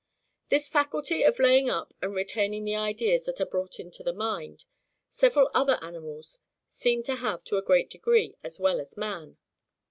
[0.49, 4.65] This faculty of laying up and retaining the ideas that are brought into the mind,
[5.09, 9.37] several other animals seem to have to a great degree, as well as man.